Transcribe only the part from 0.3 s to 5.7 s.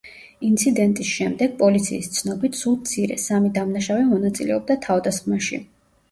ინციდენტის შემდეგ, პოლიციის ცნობით, სულ მცირე, სამი დამნაშავე მონაწილეობდა თავდასხმაში.